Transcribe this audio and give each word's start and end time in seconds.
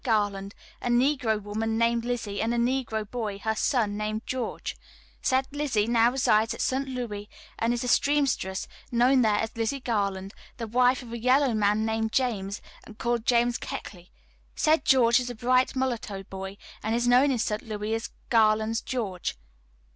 Garland, 0.03 0.55
a 0.81 0.87
negro 0.89 1.39
woman 1.39 1.77
named 1.77 2.05
Lizzie, 2.05 2.41
and 2.41 2.55
a 2.55 2.57
negro 2.57 3.07
boy, 3.11 3.37
her 3.37 3.53
son, 3.53 3.95
named 3.97 4.23
George; 4.25 4.75
said 5.21 5.45
Lizzie 5.51 5.85
now 5.85 6.09
resides 6.11 6.55
at 6.55 6.59
St. 6.61 6.87
Louis, 6.87 7.29
and 7.59 7.71
is 7.71 7.83
a 7.83 7.87
seamstress, 7.87 8.67
known 8.91 9.21
there 9.21 9.35
as 9.37 9.55
Lizzie 9.55 9.79
Garland, 9.79 10.33
the 10.57 10.65
wife 10.65 11.03
of 11.03 11.13
a 11.13 11.19
yellow 11.19 11.53
man 11.53 11.85
named 11.85 12.11
James, 12.11 12.63
and 12.83 12.97
called 12.97 13.27
James 13.27 13.59
Keckley; 13.59 14.11
said 14.55 14.85
George 14.85 15.19
is 15.19 15.29
a 15.29 15.35
bright 15.35 15.75
mulatto 15.75 16.23
boy, 16.23 16.57
and 16.81 16.95
is 16.95 17.07
known 17.07 17.29
in 17.29 17.37
St. 17.37 17.61
Louis 17.61 17.93
as 17.93 18.09
Garland's 18.31 18.81
George. 18.81 19.35